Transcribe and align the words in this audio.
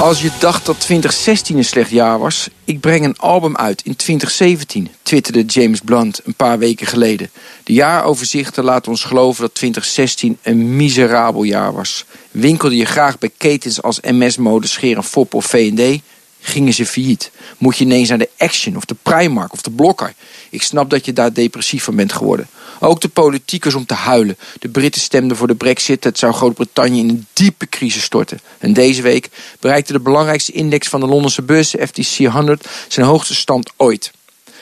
Als 0.00 0.22
je 0.22 0.30
dacht 0.38 0.66
dat 0.66 0.80
2016 0.80 1.56
een 1.56 1.64
slecht 1.64 1.90
jaar 1.90 2.18
was, 2.18 2.48
ik 2.64 2.80
breng 2.80 3.04
een 3.04 3.18
album 3.18 3.56
uit 3.56 3.82
in 3.82 3.96
2017, 3.96 4.88
twitterde 5.02 5.44
James 5.44 5.80
Blunt 5.80 6.20
een 6.24 6.34
paar 6.34 6.58
weken 6.58 6.86
geleden. 6.86 7.30
De 7.64 7.72
jaaroverzichten 7.72 8.64
laten 8.64 8.90
ons 8.90 9.04
geloven 9.04 9.42
dat 9.42 9.54
2016 9.54 10.38
een 10.42 10.76
miserabel 10.76 11.42
jaar 11.42 11.72
was. 11.72 12.04
Winkelde 12.30 12.76
je 12.76 12.84
graag 12.84 13.18
bij 13.18 13.30
ketens 13.36 13.82
als 13.82 14.00
MS-mode, 14.00 14.66
Scheer 14.66 15.02
Fop 15.02 15.34
of 15.34 15.44
V&D, 15.44 16.02
gingen 16.40 16.74
ze 16.74 16.86
failliet. 16.86 17.30
Moet 17.58 17.76
je 17.76 17.84
ineens 17.84 18.08
naar 18.08 18.18
de 18.18 18.28
Action 18.38 18.76
of 18.76 18.84
de 18.84 18.96
Primark 19.02 19.52
of 19.52 19.62
de 19.62 19.70
Blokker. 19.70 20.14
Ik 20.50 20.62
snap 20.62 20.90
dat 20.90 21.04
je 21.04 21.12
daar 21.12 21.32
depressief 21.32 21.84
van 21.84 21.96
bent 21.96 22.12
geworden. 22.12 22.48
Ook 22.80 23.00
de 23.00 23.08
politiek 23.08 23.64
was 23.64 23.74
om 23.74 23.86
te 23.86 23.94
huilen. 23.94 24.38
De 24.58 24.68
Britten 24.68 25.00
stemden 25.00 25.36
voor 25.36 25.46
de 25.46 25.54
brexit. 25.54 26.04
Het 26.04 26.18
zou 26.18 26.32
Groot-Brittannië 26.32 26.98
in 26.98 27.08
een 27.08 27.26
diepe 27.32 27.68
crisis 27.68 28.02
storten. 28.02 28.40
En 28.58 28.72
deze 28.72 29.02
week 29.02 29.28
bereikte 29.60 29.92
de 29.92 30.00
belangrijkste 30.00 30.52
index 30.52 30.88
van 30.88 31.00
de 31.00 31.06
Londense 31.06 31.42
beurs, 31.42 31.74
FTSE 31.80 32.24
100, 32.24 32.68
zijn 32.88 33.06
hoogste 33.06 33.34
stand 33.34 33.70
ooit. 33.76 34.12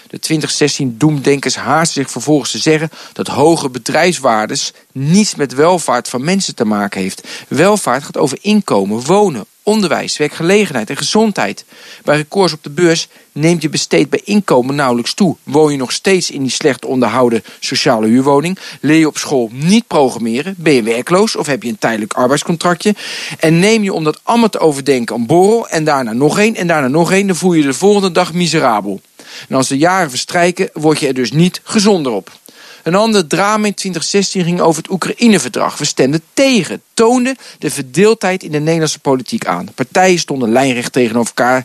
De 0.09 0.19
2016 0.19 0.95
doemdenkers 0.98 1.57
haasten 1.57 2.03
zich 2.03 2.13
vervolgens 2.13 2.51
te 2.51 2.59
zeggen 2.59 2.91
dat 3.13 3.27
hoge 3.27 3.70
bedrijfswaardes 3.70 4.73
niets 4.92 5.35
met 5.35 5.55
welvaart 5.55 6.09
van 6.09 6.25
mensen 6.25 6.55
te 6.55 6.65
maken 6.65 7.01
heeft. 7.01 7.29
Welvaart 7.48 8.05
gaat 8.05 8.17
over 8.17 8.39
inkomen, 8.41 9.01
wonen, 9.01 9.47
onderwijs, 9.69 10.16
werkgelegenheid 10.16 10.91
en 10.91 10.97
gezondheid. 10.97 11.64
Bij 12.05 12.16
records 12.16 12.52
op 12.52 12.62
de 12.62 12.70
beurs 12.70 13.08
neemt 13.33 13.62
je 13.62 13.69
besteed 13.69 14.11
bij 14.11 14.20
inkomen 14.24 14.74
nauwelijks 14.74 15.14
toe. 15.14 15.36
Woon 15.42 15.72
je 15.72 15.78
nog 15.78 15.92
steeds 15.92 16.30
in 16.30 16.42
die 16.42 16.50
slecht 16.50 16.84
onderhouden 16.84 17.44
sociale 17.61 18.06
huurwoning? 18.06 18.58
Leer 18.80 18.98
je 18.98 19.06
op 19.06 19.19
school 19.19 19.50
niet 19.52 19.86
programmeren? 19.86 20.55
Ben 20.58 20.72
je 20.72 20.83
werkloos 20.83 21.36
of 21.36 21.46
heb 21.46 21.62
je 21.62 21.69
een 21.69 21.78
tijdelijk 21.78 22.12
arbeidscontractje? 22.12 22.94
En 23.39 23.58
neem 23.58 23.83
je 23.83 23.92
om 23.92 24.05
dat 24.05 24.20
allemaal 24.22 24.48
te 24.48 24.58
overdenken 24.58 25.16
een 25.16 25.27
borrel 25.27 25.69
en 25.69 25.84
daarna 25.84 26.12
nog 26.12 26.39
één 26.39 26.55
en 26.55 26.66
daarna 26.66 26.89
nog 26.89 27.12
één, 27.12 27.27
dan 27.27 27.36
voel 27.36 27.52
je 27.52 27.62
de 27.62 27.72
volgende 27.72 28.12
dag 28.12 28.33
miserabel. 28.33 29.00
En 29.48 29.56
als 29.56 29.69
de 29.69 29.78
jaren 29.78 30.11
verstrijken, 30.11 30.70
word 30.72 30.98
je 30.98 31.06
er 31.06 31.14
dus 31.14 31.33
niet 31.33 31.61
gezonder 31.64 32.12
op. 32.12 32.33
Een 32.89 32.94
ander 32.94 33.27
drama 33.27 33.67
in 33.67 33.75
2016 33.75 34.44
ging 34.44 34.61
over 34.61 34.83
het 34.83 34.91
Oekraïne-verdrag. 34.91 35.78
We 35.78 35.84
stemden 35.84 36.22
tegen, 36.33 36.83
toonde 36.95 37.36
de 37.58 37.70
verdeeldheid 37.70 38.42
in 38.42 38.53
de 38.53 38.58
Nederlandse 38.58 38.98
politiek 38.98 39.47
aan. 39.47 39.69
Partijen 39.75 40.19
stonden 40.19 40.53
lijnrecht 40.53 40.92
tegenover 40.92 41.33
elkaar, 41.36 41.64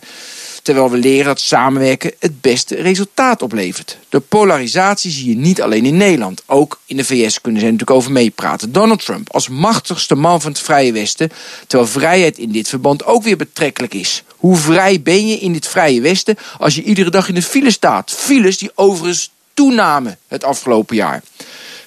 terwijl 0.63 0.91
we 0.91 0.97
leren 0.97 1.25
dat 1.25 1.39
samenwerken 1.39 2.13
het 2.19 2.41
beste 2.41 2.75
resultaat 2.75 3.41
oplevert. 3.41 3.97
De 4.09 4.19
polarisatie 4.19 5.11
zie 5.11 5.29
je 5.29 5.35
niet 5.35 5.61
alleen 5.61 5.85
in 5.85 5.97
Nederland. 5.97 6.43
Ook 6.45 6.79
in 6.85 6.97
de 6.97 7.05
VS 7.05 7.41
kunnen 7.41 7.61
ze 7.61 7.65
natuurlijk 7.65 7.97
over 7.97 8.11
meepraten. 8.11 8.71
Donald 8.71 9.05
Trump 9.05 9.33
als 9.33 9.49
machtigste 9.49 10.15
man 10.15 10.41
van 10.41 10.51
het 10.51 10.61
Vrije 10.61 10.91
Westen, 10.91 11.31
terwijl 11.67 11.89
vrijheid 11.89 12.37
in 12.37 12.51
dit 12.51 12.69
verband 12.69 13.05
ook 13.05 13.23
weer 13.23 13.37
betrekkelijk 13.37 13.93
is. 13.93 14.23
Hoe 14.37 14.55
vrij 14.55 15.01
ben 15.01 15.27
je 15.27 15.37
in 15.37 15.53
dit 15.53 15.67
Vrije 15.67 16.01
Westen 16.01 16.37
als 16.57 16.75
je 16.75 16.83
iedere 16.83 17.09
dag 17.09 17.27
in 17.27 17.35
de 17.35 17.41
file 17.41 17.71
staat? 17.71 18.11
Files 18.11 18.57
die 18.57 18.71
overigens 18.75 19.31
toename 19.53 20.17
het 20.27 20.43
afgelopen 20.43 20.95
jaar. 20.95 21.23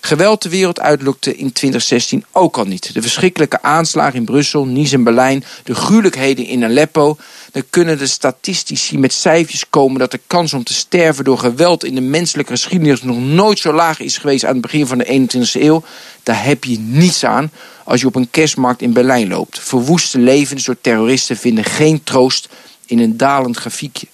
Geweld 0.07 0.43
de 0.43 0.49
wereld 0.49 0.81
uitlokte 0.81 1.37
in 1.37 1.53
2016 1.53 2.25
ook 2.33 2.57
al 2.57 2.65
niet. 2.65 2.95
De 2.95 3.03
verschrikkelijke 3.03 3.63
aanslagen 3.63 4.19
in 4.19 4.25
Brussel, 4.25 4.65
Nice 4.65 4.95
en 4.95 5.05
Berlijn, 5.05 5.45
de 5.65 5.75
gruwelijkheden 5.75 6.47
in 6.47 6.65
Aleppo. 6.65 7.17
Dan 7.53 7.63
kunnen 7.71 7.99
de 7.99 8.07
statistici 8.07 8.99
met 8.99 9.13
cijfers 9.13 9.71
komen 9.71 9.99
dat 9.99 10.11
de 10.11 10.21
kans 10.27 10.53
om 10.53 10.65
te 10.65 10.75
sterven 10.75 11.25
door 11.25 11.39
geweld 11.39 11.85
in 11.85 11.95
de 11.95 12.01
menselijke 12.01 12.53
geschiedenis 12.53 13.03
nog 13.03 13.19
nooit 13.19 13.59
zo 13.59 13.73
laag 13.73 14.01
is 14.01 14.19
geweest 14.19 14.45
aan 14.45 14.53
het 14.53 14.61
begin 14.61 14.87
van 14.87 14.99
de 14.99 15.29
21e 15.57 15.61
eeuw. 15.61 15.83
Daar 16.23 16.45
heb 16.45 16.65
je 16.65 16.79
niets 16.79 17.25
aan 17.25 17.51
als 17.85 18.01
je 18.01 18.07
op 18.07 18.15
een 18.15 18.31
kerstmarkt 18.31 18.83
in 18.83 18.93
Berlijn 18.93 19.29
loopt. 19.29 19.59
Verwoeste 19.59 20.19
levens 20.19 20.65
door 20.65 20.81
terroristen 20.81 21.37
vinden 21.37 21.65
geen 21.65 22.03
troost 22.05 22.49
in 22.85 22.99
een 22.99 23.17
dalend 23.17 23.57
grafiekje. 23.57 24.07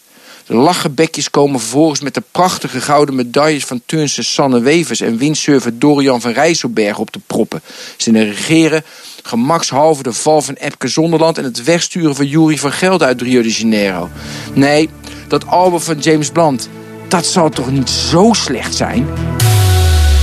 De 0.52 0.58
lachenbekjes 0.58 1.30
komen 1.30 1.60
vervolgens 1.60 2.00
met 2.00 2.14
de 2.14 2.22
prachtige 2.30 2.80
gouden 2.80 3.14
medailles 3.14 3.64
van 3.64 3.82
turnster 3.86 4.24
Sanne 4.24 4.60
Wevers 4.60 5.00
en 5.00 5.16
windsurfer 5.16 5.78
Dorian 5.78 6.20
van 6.20 6.32
Rijsselberg 6.32 6.98
op 6.98 7.10
te 7.10 7.18
proppen. 7.26 7.62
Ze 7.96 8.10
negeren 8.10 8.84
gemakshalve 9.22 10.02
de 10.02 10.12
val 10.12 10.42
van 10.42 10.54
Epke 10.54 10.88
Zonderland 10.88 11.38
en 11.38 11.44
het 11.44 11.64
wegsturen 11.64 12.16
van 12.16 12.26
Jury 12.26 12.58
van 12.58 12.72
Gelder 12.72 13.06
uit 13.06 13.22
Rio 13.22 13.42
de 13.42 13.50
Janeiro. 13.50 14.08
Nee, 14.54 14.88
dat 15.28 15.46
album 15.46 15.80
van 15.80 15.98
James 15.98 16.30
Blunt, 16.30 16.68
dat 17.08 17.26
zal 17.26 17.48
toch 17.48 17.70
niet 17.70 17.90
zo 17.90 18.32
slecht 18.32 18.74
zijn? 18.74 19.06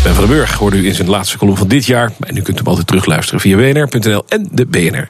Ben 0.03 0.13
van 0.15 0.27
den 0.27 0.35
Burg 0.35 0.53
hoorde 0.53 0.77
u 0.77 0.87
in 0.87 0.95
zijn 0.95 1.09
laatste 1.09 1.37
column 1.37 1.57
van 1.57 1.67
dit 1.67 1.85
jaar. 1.85 2.11
En 2.19 2.37
u 2.37 2.41
kunt 2.41 2.57
hem 2.57 2.67
altijd 2.67 2.87
terugluisteren 2.87 3.39
via 3.39 3.57
wnr.nl 3.57 4.23
en 4.27 4.47
de 4.51 4.65
BNR. 4.65 5.09